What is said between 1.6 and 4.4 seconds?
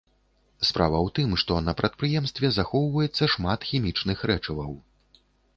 на прадпрыемстве захоўваецца шмат хімічных